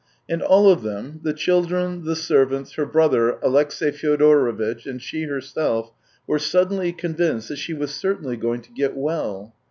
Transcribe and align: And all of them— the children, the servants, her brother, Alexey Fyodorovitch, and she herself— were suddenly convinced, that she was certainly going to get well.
And 0.27 0.41
all 0.41 0.67
of 0.67 0.81
them— 0.81 1.19
the 1.23 1.31
children, 1.31 2.05
the 2.05 2.15
servants, 2.15 2.71
her 2.73 2.87
brother, 2.87 3.37
Alexey 3.43 3.91
Fyodorovitch, 3.91 4.87
and 4.87 4.99
she 4.99 5.21
herself— 5.25 5.91
were 6.25 6.39
suddenly 6.39 6.91
convinced, 6.91 7.49
that 7.49 7.57
she 7.59 7.75
was 7.75 7.93
certainly 7.93 8.35
going 8.35 8.61
to 8.63 8.71
get 8.71 8.97
well. 8.97 9.53